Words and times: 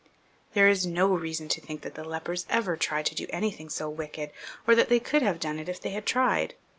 There 0.55 0.67
is 0.67 0.83
no 0.83 1.09
reason 1.09 1.47
to 1.49 1.61
think 1.61 1.81
that 1.81 1.93
the 1.93 2.03
lepers 2.03 2.47
ever 2.49 2.75
tried 2.75 3.05
to 3.05 3.13
do 3.13 3.27
anything 3.29 3.69
so 3.69 3.87
wicked, 3.87 4.31
or 4.65 4.73
that 4.73 4.89
they 4.89 4.99
could 4.99 5.21
have 5.21 5.39
done 5.39 5.59
it 5.59 5.69
if 5.69 5.79
they 5.79 5.91
had 5.91 6.07
tried. 6.07 6.55